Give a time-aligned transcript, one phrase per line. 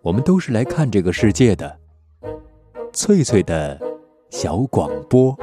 [0.00, 1.76] 我们都是来看这个世界的。
[2.92, 3.80] 翠翠的
[4.30, 5.36] 小广播。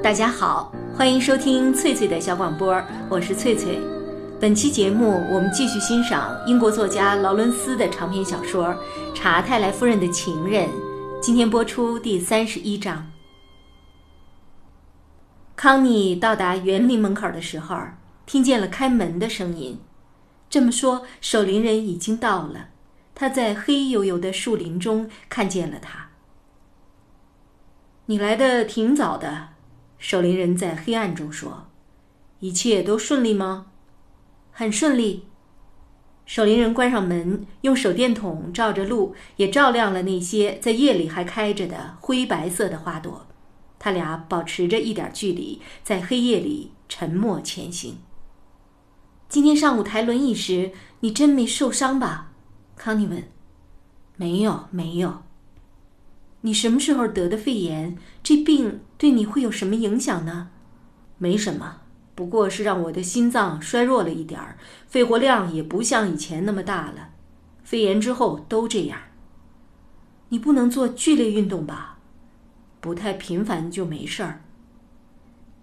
[0.00, 3.80] 大家好，欢迎收听翠翠的小广播，我是翠翠。
[4.40, 8.68] 本期节目，我们继续欣赏英国作家劳伦斯的长篇小说
[9.12, 10.68] 《查泰莱夫人的情人》。
[11.20, 13.10] 今天播出第三十一章。
[15.56, 17.76] 康妮到达园林门口的时候，
[18.30, 19.80] 听见了开门的声音。
[20.48, 22.68] 这么说，守灵人已经到了。
[23.12, 26.10] 他在黑黝黝的树林中看见了他。
[28.06, 29.48] 你来的挺早的，
[29.98, 31.66] 守灵人在黑暗中说
[32.38, 33.66] ：“一切都顺利吗
[34.52, 35.26] ？”“很顺利。”
[36.24, 43.26] 守灵人关上门，用手电筒照着路，也照亮了那些在夜里还开着的灰白色的花朵。
[43.80, 47.98] 他俩保持着一点距离，在黑夜里沉默前行。
[49.30, 52.32] 今天上午抬轮椅时，你真没受伤吧？
[52.74, 53.22] 康妮问。
[54.16, 55.22] 没有，没有。
[56.40, 57.96] 你什么时候得的肺炎？
[58.24, 60.48] 这病对你会有什么影响呢？
[61.16, 61.82] 没什么，
[62.16, 67.10] 不过是让我的心脏衰弱了一点儿，肺活量也不像以前那么大了。
[67.62, 68.98] 肺炎之后都这样。
[70.30, 72.00] 你不能做剧烈运动吧？
[72.80, 74.42] 不太频繁就没事儿。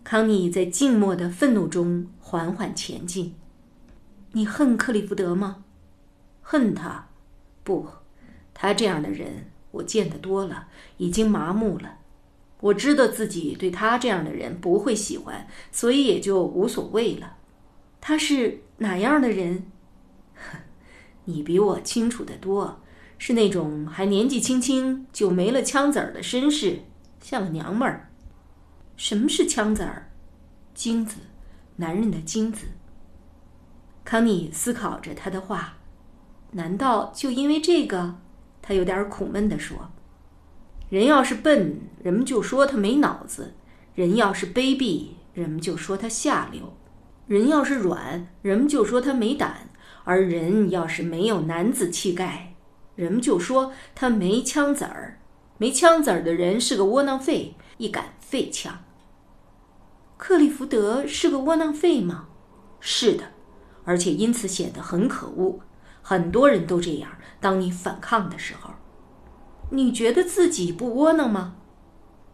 [0.05, 3.35] 康妮在静默的愤怒中缓缓前进。
[4.37, 5.63] 你恨克利福德吗？
[6.43, 7.07] 恨他？
[7.63, 7.87] 不，
[8.53, 11.97] 他这样的人我见得多了，已经麻木了。
[12.59, 17.37] 我知道自己对他这样的人不会喜欢，所以也就无所谓了。
[17.99, 19.71] 他是哪样的人？
[21.25, 22.83] 你比我清楚得多。
[23.17, 26.81] 是那种还年纪轻轻就没了枪子儿的绅士。
[27.19, 28.11] 像个娘们儿。
[28.95, 30.11] 什么是枪子儿？
[30.75, 31.21] 精子，
[31.77, 32.67] 男人的精子。
[34.07, 35.79] 康妮思考着他的话，
[36.51, 38.15] 难道就因为这个？
[38.61, 39.91] 他有点苦闷地说
[40.87, 43.51] ：“人要是笨，人们就说他没脑子；
[43.95, 46.61] 人要是卑鄙，人们就说他下流；
[47.27, 49.67] 人要是软，人们就说他没胆；
[50.05, 52.53] 而人要是没有男子气概，
[52.95, 55.19] 人们就说他没枪子儿。”
[55.59, 58.85] 没枪子儿的人是个窝囊废，一杆废枪。
[60.15, 62.29] 克利福德是个窝囊废吗？
[62.79, 63.33] 是的，
[63.87, 65.61] 而且因此显得很可恶。
[66.01, 67.09] 很多人都这样。
[67.39, 68.71] 当你反抗的时候，
[69.69, 71.55] 你觉得自己不窝囊吗？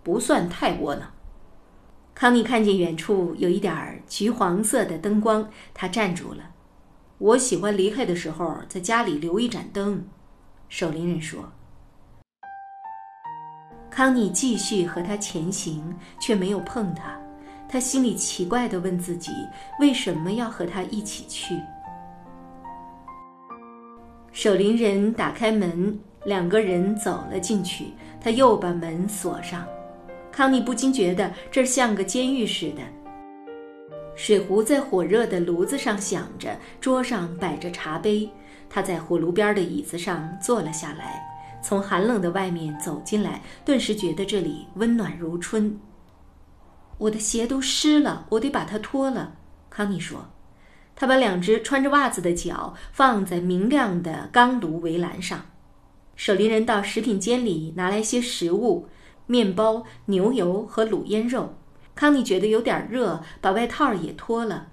[0.02, 1.12] 不算太窝囊。
[2.16, 6.52] 康妮看见远处有一点橘黄色的灯光，她站住了。
[7.20, 10.08] 我喜欢离开的时候在家里留一盏灯。
[10.70, 11.52] 守林人说。
[13.90, 17.23] 康妮继续和他前行，却没有碰他。
[17.74, 19.32] 他心里奇怪地问自己：
[19.80, 21.60] 为什么要和他一起去？
[24.32, 27.88] 守灵人打开门，两个人走了进去。
[28.22, 29.66] 他又把门锁上。
[30.32, 32.84] 康妮不禁觉得这儿像个监狱似的。
[34.16, 38.30] 水壶在火热的炉子上响着，桌上摆着茶杯。
[38.70, 41.28] 他在火炉边的椅子上坐了下来。
[41.60, 45.76] 从寒冷的外面走进来，顿时觉得这里温暖如春。
[46.98, 49.36] 我的鞋都湿了，我得把它脱了。
[49.70, 50.30] 康妮说
[50.96, 55.46] ：“他把两只穿着袜子的脚放在明亮的钢炉围栏上。”
[56.16, 58.88] 守林人到食品间里拿来些食物：
[59.26, 61.56] 面包、牛油和卤腌肉。
[61.96, 64.68] 康妮觉得有点热，把外套也脱了。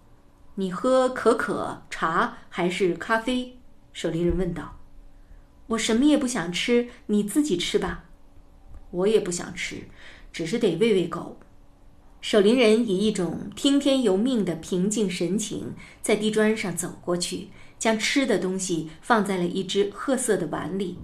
[0.56, 3.58] “你喝可可、茶还是咖啡？”
[3.92, 4.76] 守林人问道。
[5.68, 8.04] 我什么也不想吃，你自己吃吧。
[8.90, 9.82] 我也不想吃，
[10.32, 11.38] 只是得喂喂狗。
[12.20, 17.48] 守林人以一种听天由命的平静神情，在地砖上走过去，
[17.78, 20.98] 将吃的东西放在了一只褐色的碗里。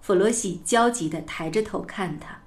[0.00, 2.42] 弗罗西焦急地抬着头看他。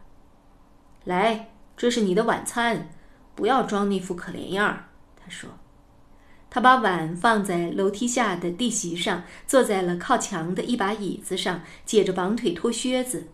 [1.06, 2.90] 来，这是你的晚餐，
[3.36, 4.90] 不要装那副可怜样儿。
[5.16, 5.50] 他说。
[6.52, 13.28] 他把碗放在楼梯下的地席上，坐在了靠墙的一把椅子上，解着绑腿脱靴子。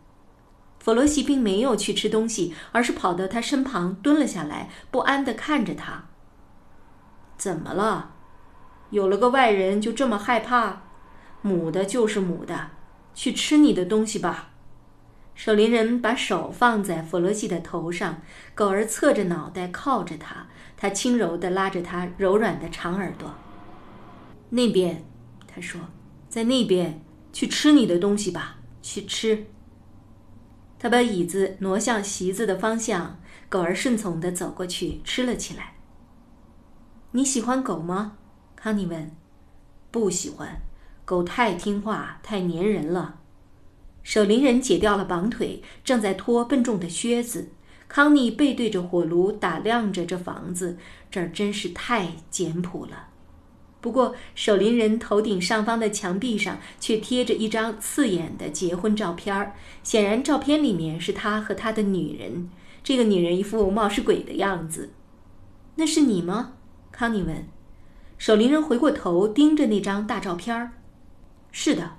[0.86, 6.04] 弗罗西并没有去吃东西，而是跑到他身旁蹲了下来，不安地看着他。
[7.40, 8.12] 怎么了？
[8.92, 10.84] 有了个外人就这么害怕？
[11.42, 12.70] 母的就是母的，
[13.16, 14.52] 去吃你的东西吧。
[15.34, 18.22] 守林人把手放在弗罗西的头上，
[18.54, 20.46] 狗儿侧着脑袋靠着他。
[20.78, 23.34] 他轻柔地拉着他柔软的长耳朵。
[24.52, 25.04] 那边，
[25.48, 25.82] 他说
[26.30, 27.04] ：“在那边，
[27.34, 29.48] 去吃你的东西吧，去吃。”
[30.86, 35.78] 他把椅子挪向席子的方向，狗儿顺从地走过去吃了起来。
[37.14, 38.18] 你喜欢狗吗？
[38.56, 39.10] 康妮问。
[39.90, 40.62] 不喜欢，
[41.04, 43.18] 狗太听话，太粘人了。
[44.04, 47.50] 守灵人解掉了绑腿，正在脱笨重的靴子。
[47.88, 50.78] 康妮背对着火炉，打量着这房子，
[51.10, 53.08] 这儿真是太简朴了。
[53.86, 59.54] 不过，守灵人头顶上方的墙壁上却贴着一张刺眼的结婚照片儿。
[59.84, 62.50] 显然，照片里面是他和他的女人。
[62.84, 64.90] 这个女人一副冒失鬼的样子。
[65.76, 66.54] 那是你吗？
[66.92, 67.48] 康妮问。
[68.18, 70.72] 守灵人回过头，盯着那张大照片儿。
[71.52, 71.92] 是的，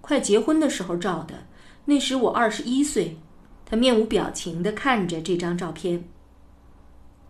[0.00, 1.44] 快结婚的时候照的。
[1.84, 3.18] 那时我二十一岁。
[3.66, 6.08] 他面无表情地看着这张照片。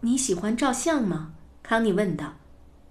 [0.02, 1.32] 你喜欢照相吗？
[1.64, 2.34] 康妮问道。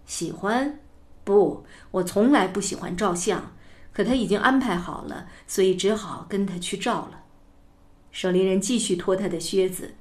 [0.06, 0.80] 喜欢。
[1.28, 3.52] 不，我从来不喜欢照相，
[3.92, 7.26] 可他已经安排好了，所以只好跟他去照了。
[8.14, 9.96] 守林人继续脱他的靴子。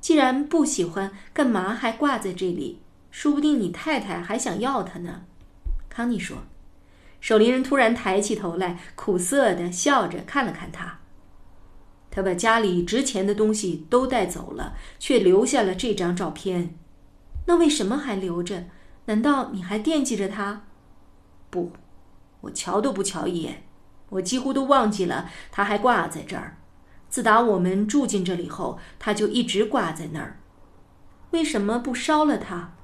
[0.00, 2.80] 既然不喜欢，干嘛还挂在这里？
[3.10, 5.22] 说不定你太太还想要它呢。
[5.88, 6.44] 康妮说。
[7.20, 11.00] 守林人突然抬起头来，苦涩地笑着看了看他。
[12.08, 16.78] 他把家里值钱的东西都带走了，却留下了这张照片。
[17.46, 18.66] 那为什么还留着？
[19.06, 20.62] 难道你还惦记着他？
[21.50, 21.72] 不，
[22.42, 23.64] 我瞧都不瞧一眼。
[24.10, 26.58] 我几乎都忘记了他还挂在这儿。
[27.08, 30.38] 自打我们住进这里后，他就一直挂在那儿。
[31.30, 32.74] 为什么不烧了他？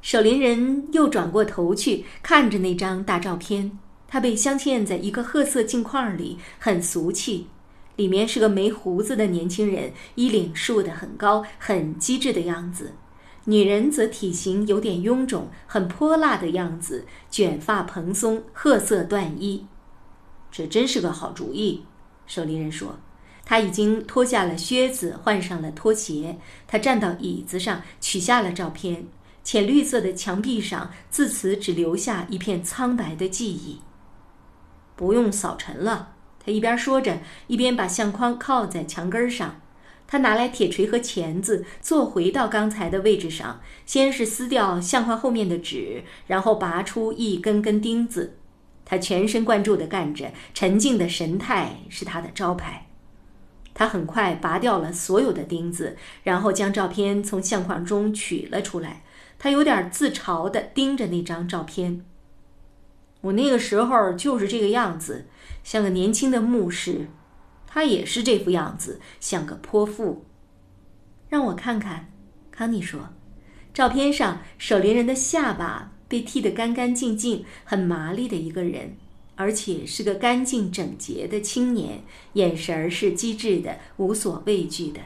[0.00, 3.78] 守林人又转过头去看着那张大照片，
[4.08, 7.48] 他被镶嵌在一个褐色镜框里，很俗气。
[7.96, 12.94] 里面是个没胡子的年轻人，衣领竖得很高，很机智的样子。
[13.44, 19.66] 女人则体型有点臃肿，很泼辣的样子，卷发蓬松，褐色缎衣。
[20.50, 21.84] 这真是个好主意，
[22.26, 22.98] 守林人说。
[23.44, 26.38] 他已经脱下了靴子，换上了拖鞋。
[26.68, 29.08] 他站到椅子上，取下了照片。
[29.42, 33.80] 浅绿色的墙壁上，自此只留下一片苍白的记忆。
[34.94, 37.18] 不用扫尘了，他一边说着，
[37.48, 39.61] 一边把相框靠在墙根上。
[40.12, 43.62] 他拿来铁锤和钳子，坐回到刚才的位置上。
[43.86, 48.36] 先是撕掉相框后面的纸，然后拔出一根根钉子。
[48.84, 52.88] 他全神贯注地干着，沉静的神态是他的招牌。
[53.72, 59.04] 他很快拔掉了所有的钉子，然后将照片从相框中取了出来。
[59.38, 62.04] 他有点自嘲地盯着那张照片。
[63.22, 65.24] 我那个时候就是这个样子，
[65.64, 67.08] 像个年轻的牧师。
[67.74, 70.26] 他也是这副样子，像个泼妇。
[71.30, 72.12] 让我看看，
[72.50, 73.08] 康妮说。
[73.72, 78.98] 照片上，守灵人的下巴被剃得干干净净，很麻利的一个人，
[79.36, 82.04] 而且是个干净整洁的青年，
[82.34, 85.00] 眼神儿是机智的，无所畏惧的。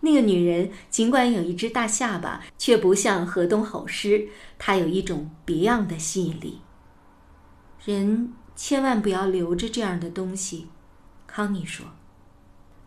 [0.00, 4.28] 那个女人尽管有一只大下巴，却不像河东吼狮，
[4.58, 6.60] 她有一种别样的吸引力。
[7.86, 10.68] 人千万不要留着这样的东西。
[11.36, 11.84] 康妮说：“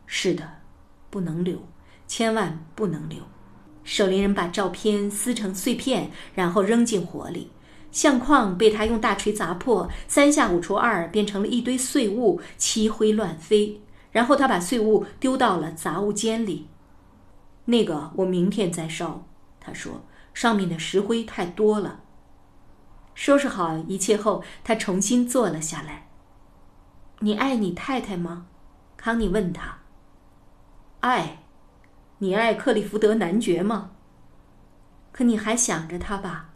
[0.08, 0.62] 是的，
[1.10, 1.68] 不能留，
[2.08, 3.20] 千万不能留。”
[3.84, 7.52] 守灵人把照片撕成碎片，然后扔进火里。
[7.92, 13.82] 相框被他用大锤砸破，三下五除二变成了一堆碎物，漆灰乱飞。
[14.14, 16.70] 然后他把碎物丢到了杂物间里。
[17.66, 19.28] 那个我明天再烧，
[19.60, 22.00] 他说，上面的石灰太多了。
[23.14, 26.06] 收拾好一切后，他重新坐了下来。
[27.19, 28.45] 你爱你太太吗？
[28.95, 29.80] 康妮问他。
[31.00, 31.40] 爱，
[32.19, 33.92] 你爱克利福德男爵吗？
[35.12, 36.50] 可你还想着他吧？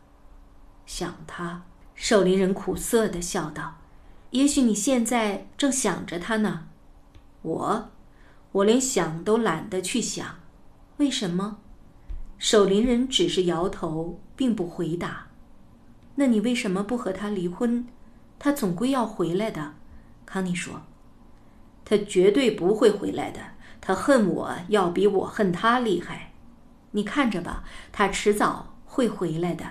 [0.85, 1.63] 想他，
[1.95, 3.77] 守灵人苦涩的笑道。
[4.29, 6.67] 也许你现在正想着他呢。
[7.41, 7.89] 我，
[8.51, 10.35] 我连想都懒得去想。
[10.97, 11.57] 为什么？
[12.37, 15.27] 守灵人只是摇头，并不回答。
[16.15, 17.87] 那你为什么不和他离婚？
[18.37, 19.73] 他总归要回来的。
[20.31, 20.83] 康妮说
[21.83, 23.41] ：“他绝对不会回来的。
[23.81, 26.31] 他恨我要比我恨他厉害。
[26.91, 29.65] 你看着吧，他迟早会回来的。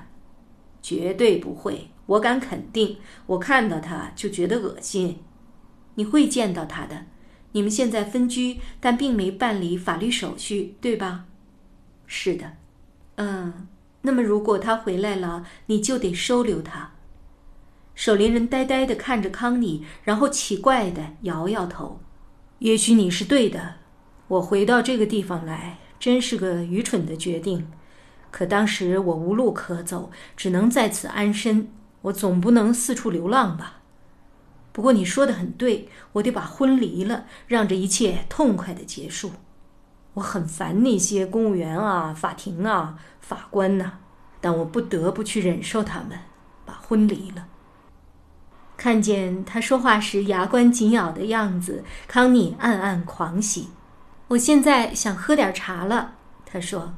[0.82, 2.98] 绝对不会，我敢肯定。
[3.24, 5.22] 我看到他就觉得恶心。
[5.94, 7.06] 你会见到他的。
[7.52, 11.24] 你们现在分居，但并没办理法律手续，对吧？
[12.06, 12.52] 是的。
[13.14, 13.66] 嗯，
[14.02, 16.92] 那么如果他回来了，你就得收留他。”
[18.00, 22.00] 守灵人呆呆地看着康妮，然后奇怪地摇摇头。
[22.60, 23.74] 也许你是对的，
[24.26, 27.70] 我回到这个地方来真是个愚蠢的决定。
[28.30, 31.70] 可当时我无路可走，只能在此安身。
[32.00, 33.82] 我总不能四处流浪吧？
[34.72, 39.32] 不过你说的很对，我得把婚离了，让这一切痛快地结束。
[40.14, 43.98] 我很烦那些公务员啊、法庭啊、法官呐，
[44.40, 46.18] 但我不得不去忍受他们，
[46.64, 47.46] 把婚离了。
[48.80, 53.68] 看见他说话时牙关紧咬的样子，康妮暗暗狂喜。
[54.28, 56.14] 我现在想喝点茶了，
[56.46, 56.94] 他说。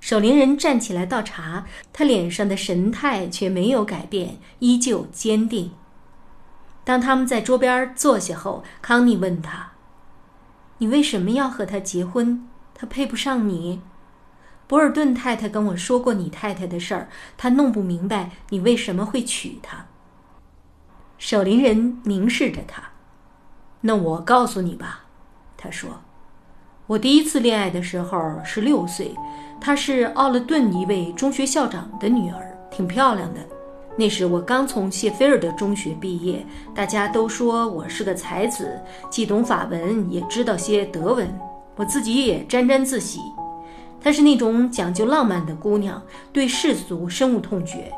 [0.00, 5.70] 守灵人站起来倒茶，他脸上的神态却没有改变，依旧坚定。
[6.82, 9.70] 当他们在桌边坐下后，康妮问他
[10.78, 12.48] ：“你为什么要和他结婚？
[12.74, 13.80] 他配不上你。”
[14.66, 19.86] 博尔顿太太跟我说过你太太的事儿，他弄不明白你为什么会娶她。
[21.20, 22.82] 守灵人凝视着他，
[23.82, 25.04] 那我告诉你吧，
[25.54, 25.90] 他说
[26.88, 29.14] ：“我第一次恋爱的时候是六岁，
[29.60, 33.40] 她是奥勒顿一位中学校长的女儿，挺漂亮的。
[33.98, 41.38] 那时我刚从谢菲尔德中学毕业，大家都说我是个才子，既懂法文，也知道些德文，
[41.76, 43.20] 我自己也沾沾自喜。
[44.00, 47.92] 她是那种讲究浪漫的姑娘，对世俗深恶痛绝。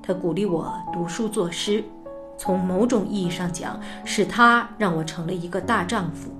[0.00, 1.82] 她鼓励我读书作诗。”
[2.38, 6.30] 从某种意义上讲，是他让我成了一个大丈夫。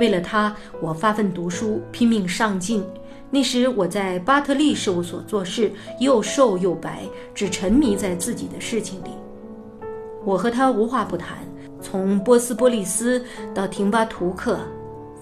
[0.00, 2.84] 为了他，我发奋读书，拼命上进。
[3.30, 9.10] 那时我在巴特利事务所做事，又瘦又白，只沉迷在自己的事情里。
[10.24, 11.38] 我和他无话不谈，
[11.80, 14.58] 从波斯波利斯到廷巴图克，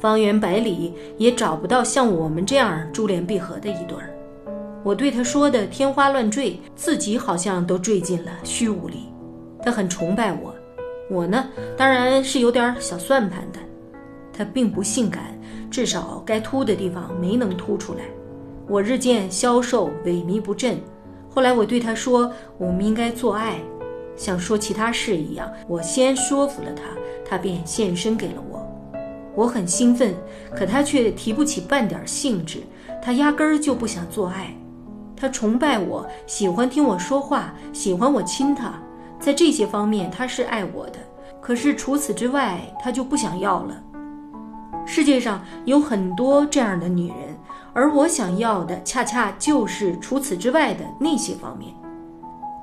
[0.01, 4.09] 方圆百里也找不到像我们这样珠联璧合的一对儿。
[4.83, 9.12] 我对他说的天花乱坠，自己好像都坠进了虚无里。
[9.63, 10.55] 他很崇拜我，
[11.09, 13.59] 我呢，当然是有点小算盘的。
[14.33, 15.39] 他并不性感，
[15.71, 18.01] 至少该凸的地方没能凸出来。
[18.67, 20.81] 我日渐消瘦，萎靡不振。
[21.29, 23.59] 后来我对他说：“我们应该做爱，
[24.17, 26.83] 像说其他事一样。”我先说服了他，
[27.25, 28.67] 他便献身给了我。
[29.35, 30.15] 我很兴奋，
[30.55, 32.61] 可他却提不起半点兴致。
[33.03, 34.55] 他压根儿就不想做爱。
[35.17, 38.75] 他崇拜我，喜欢听我说话，喜欢我亲他。
[39.23, 40.99] 在这些方面，他是爱我的，
[41.41, 43.81] 可是除此之外，他就不想要了。
[44.85, 47.39] 世界上有很多这样的女人，
[47.73, 51.73] 而我想要的恰恰就是除此之外的那些方面。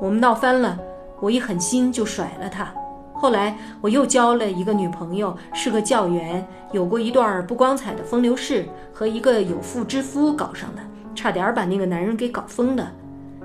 [0.01, 0.77] 我们闹翻了，
[1.21, 2.67] 我一狠心就甩了他。
[3.13, 10.81] 后来我又交了一个女朋友，是个教员，有过一段不光彩的风流事，和一个有妇之夫搞上了，
[11.15, 12.91] 差点把那个男人给搞疯了。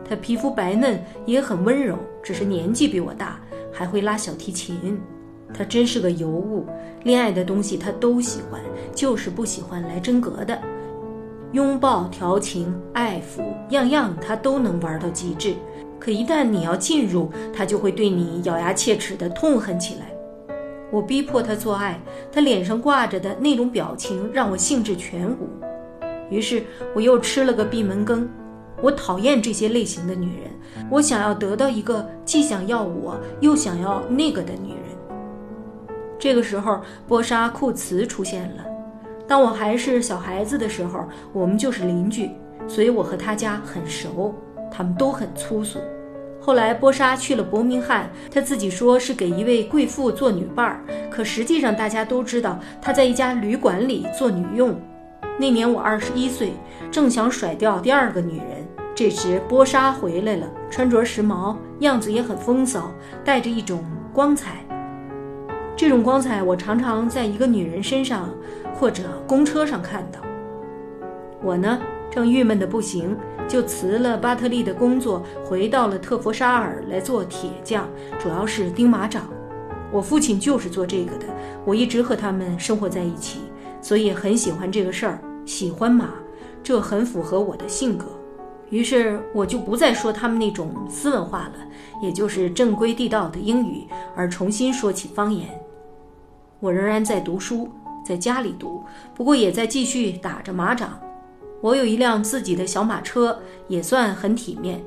[0.08, 3.40] 他皮肤白嫩，也很温柔，只是年纪比我大，
[3.72, 5.00] 还会拉小提琴。
[5.52, 6.66] 他真是个尤物，
[7.04, 8.60] 恋爱的东西他都喜欢，
[8.94, 10.58] 就是不喜欢来真格的。
[11.52, 15.54] 拥抱、调情、爱抚，样样他都能玩到极致。
[16.00, 20.12] 可一旦你要进入，他就会对你咬牙切齿地痛恨起来。
[20.90, 21.98] 我逼迫他做爱，
[22.30, 25.48] 他脸上挂着的那种表情让我兴致全无。
[26.30, 26.62] 于是
[26.94, 28.28] 我又吃了个闭门羹。
[28.84, 30.50] 我讨厌这些类型的女人，
[30.90, 35.88] 我想要得到一个既想要我又想要那个的女人。
[36.18, 38.64] 这个时候，波莎库茨出现了。
[39.26, 42.30] 当我还是小孩子的时候，我们就是邻居，
[42.68, 44.34] 所以我和他家很熟。
[44.70, 45.78] 他们都很粗俗。
[46.38, 54.78] 后来波莎去了伯明翰，他自己说是给一位贵妇做女伴儿，可实际上大家都知道他在一家旅馆里做女佣。
[55.38, 56.52] 那年我二十一岁，
[56.90, 58.63] 正想甩掉第二个女人。
[58.94, 62.92] 这时，波莎回来了，穿着时髦，样子也很风骚，
[63.24, 64.64] 带着一种光彩。
[65.74, 68.30] 这种光彩，我常常在一个女人身上
[68.72, 70.20] 或者公车上看到。
[71.42, 73.16] 我呢，正郁闷的不行，
[73.48, 77.88] 就辞了巴特利的工作，回到了特佛沙尔来做铁匠，
[78.20, 79.24] 主要是钉马掌。
[79.90, 81.26] 我父亲就是做这个的，
[81.64, 83.40] 我一直和他们生活在一起，
[83.82, 86.10] 所以很喜欢这个事儿，喜欢马，
[86.62, 88.06] 这很符合我的性格。
[88.74, 91.54] 于是我就不再说他们那种斯文化了，
[92.02, 95.48] 也就是正规地道的英语，而重新说起方言。
[96.58, 97.70] 我仍然在读书，
[98.04, 98.82] 在家里读，
[99.14, 100.98] 不过也在继续打着马掌。
[101.60, 103.38] 我有一辆自己的小马车，
[103.68, 104.82] 也算很体面。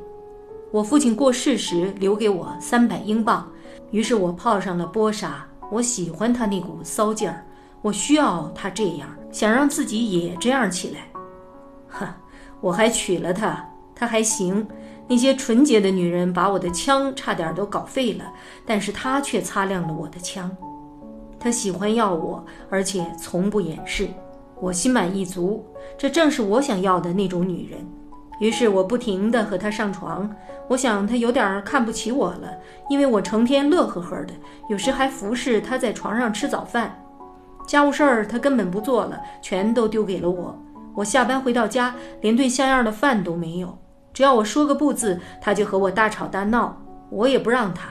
[0.69, 3.49] 我父亲过世时留给我三百英镑，
[3.91, 5.47] 于是我泡上了波莎。
[5.71, 7.41] 我喜欢他那股骚劲儿，
[7.81, 11.07] 我需要他这样，想让自己也这样起来。
[11.87, 12.05] 呵。
[12.59, 13.63] 我还娶了她，
[13.97, 14.67] 她还行。
[15.09, 18.25] 那些纯洁的女人把我的枪差点都搞废了，
[18.65, 20.55] 但是她却擦亮了我的枪。
[21.39, 24.07] 她喜欢要我，而且从不掩饰。
[24.59, 25.65] 我心满意足，
[25.97, 27.79] 这正是我想要的那种女人。
[28.39, 30.29] 于是我不停地和她上床。
[30.67, 32.51] 我想她有点看不起我了，
[32.89, 34.33] 因为我成天乐呵呵的，
[34.69, 37.01] 有时还服侍她在床上吃早饭。
[37.65, 40.59] 家务事儿她根本不做了，全都丢给了我。
[40.95, 43.77] 我下班回到家，连顿像样的饭都没有。
[44.17, 46.75] 只要我说个不字，他就和我大吵大闹，
[47.11, 47.89] 我也不让他。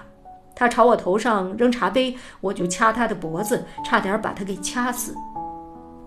[0.57, 5.15] 他朝我头上扔茶杯，我就掐他的脖子，差点把他给掐死。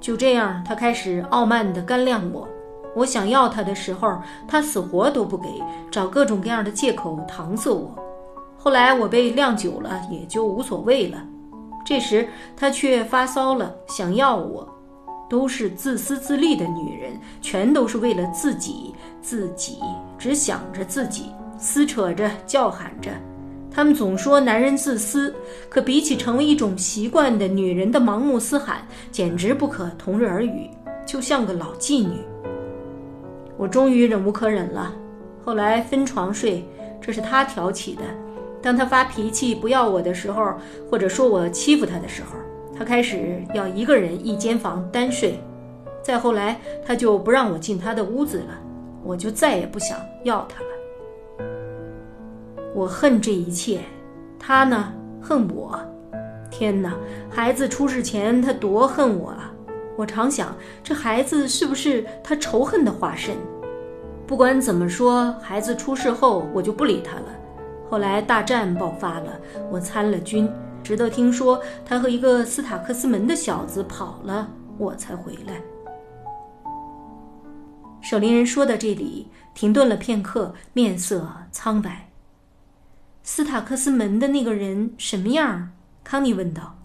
[0.01, 2.45] 就这样，他开始傲慢地干晾我。
[2.97, 5.47] 我想要他的时候，他死活都不给，
[5.89, 7.89] 找各种各样的借口搪塞我。
[8.57, 11.17] 后来我被晾久了，也就无所谓了。
[11.85, 14.67] 这时他却发骚了，想要我。
[15.29, 19.77] 都是自私自利的女人，全都是为了自己，自己
[20.19, 23.09] 只想着自己，撕扯着，叫喊着。
[23.71, 25.33] 他们总说男人自私，
[25.69, 30.69] 可比起成为一种习惯的女人的盲目嘶喊，简直不可同日而语，
[31.05, 32.17] 就像个老妓女。
[33.57, 34.93] 我终于忍无可忍了，
[35.45, 36.65] 后来分床睡，
[36.99, 38.01] 这是他挑起的。
[38.61, 40.53] 当他发脾气不要我的时候，
[40.89, 42.35] 或者说我欺负他的时候，
[42.77, 45.39] 他开始要一个人一间房单睡。
[46.01, 48.58] 再后来，他就不让我进他的屋子了，
[49.03, 51.45] 我就再也不想要他了。
[52.73, 53.81] 我恨这一切，
[54.37, 55.79] 他呢恨我。
[56.51, 56.95] 天哪，
[57.29, 59.51] 孩子出事前他多恨我啊！
[59.95, 63.35] 我常想，这孩子是不是他仇恨的化身？
[64.25, 67.25] 不管怎么说，孩子出事后，我就不理他了。
[67.89, 69.39] 后来大战爆发了，
[69.71, 70.51] 我参了军，
[70.83, 75.61] 直到听说他和一个斯塔克斯门的小子跑了，我才回来。
[78.09, 82.09] 守灵人说到这里，停顿了片刻，面色苍白。
[83.21, 85.73] 斯塔克斯门的那个人什么样？
[86.03, 86.79] 康妮问道。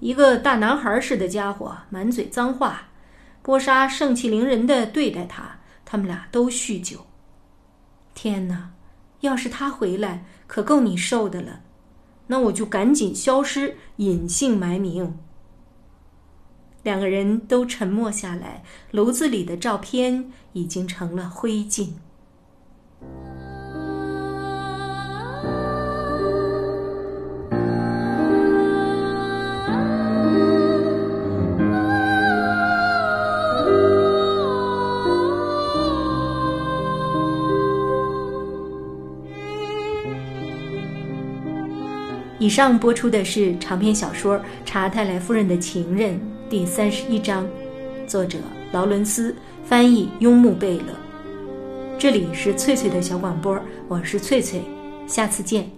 [0.00, 2.88] 一个大男孩似的家伙，满嘴脏话，
[3.40, 7.06] 波莎盛气凌人的对待他，他们俩都酗酒。
[8.12, 8.72] 天哪，
[9.20, 11.60] 要是他回来，可够你受的了。
[12.26, 15.18] 那我就赶紧消失，隐姓埋名。
[16.82, 21.88] 两个人都沉默下来，炉子里的照片已经成了灰烬。
[42.40, 46.14] 以上播出的是长篇小说《查泰莱夫人的情人》
[46.50, 47.46] 第三十一章，
[48.06, 48.38] 作者
[48.72, 50.94] 劳伦斯，翻译雍木贝勒。
[51.98, 54.62] 这里是翠翠的小广播，我是翠翠，
[55.06, 55.70] 下次见。